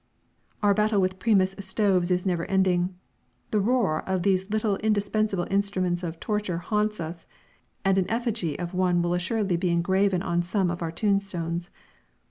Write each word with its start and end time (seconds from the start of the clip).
Our 0.63 0.73
battle 0.73 0.99
with 0.99 1.19
Primus 1.19 1.53
stoves 1.59 2.09
is 2.09 2.25
never 2.25 2.45
ending. 2.45 2.95
The 3.51 3.59
roar 3.59 4.01
of 4.09 4.23
these 4.23 4.49
little 4.49 4.77
indispensable 4.77 5.45
instruments 5.51 6.01
of 6.01 6.19
torture 6.19 6.57
haunts 6.57 6.99
us, 6.99 7.27
and 7.85 7.99
an 7.99 8.09
effigy 8.09 8.57
of 8.57 8.73
one 8.73 9.03
will 9.03 9.13
assuredly 9.13 9.57
be 9.57 9.69
engraven 9.69 10.23
on 10.23 10.41
some 10.41 10.71
of 10.71 10.81
our 10.81 10.91
tombstones! 10.91 11.69